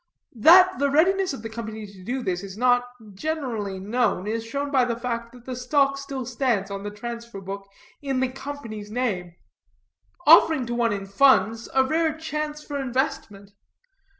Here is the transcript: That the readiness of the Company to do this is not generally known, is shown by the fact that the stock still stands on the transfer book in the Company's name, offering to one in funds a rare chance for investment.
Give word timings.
That 0.33 0.79
the 0.79 0.89
readiness 0.89 1.31
of 1.31 1.43
the 1.43 1.49
Company 1.51 1.85
to 1.85 2.03
do 2.03 2.23
this 2.23 2.41
is 2.41 2.57
not 2.57 2.85
generally 3.13 3.79
known, 3.79 4.25
is 4.25 4.43
shown 4.43 4.71
by 4.71 4.83
the 4.83 4.95
fact 4.95 5.31
that 5.31 5.45
the 5.45 5.55
stock 5.55 5.95
still 5.95 6.25
stands 6.25 6.71
on 6.71 6.81
the 6.81 6.89
transfer 6.89 7.39
book 7.39 7.67
in 8.01 8.19
the 8.19 8.29
Company's 8.29 8.89
name, 8.89 9.35
offering 10.25 10.65
to 10.65 10.73
one 10.73 10.91
in 10.91 11.05
funds 11.05 11.69
a 11.75 11.83
rare 11.83 12.17
chance 12.17 12.63
for 12.63 12.79
investment. 12.81 13.51